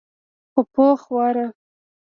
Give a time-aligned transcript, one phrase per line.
[0.51, 1.37] خو پوخ وار.